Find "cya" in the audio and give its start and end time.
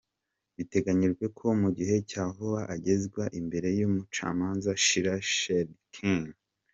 2.09-2.23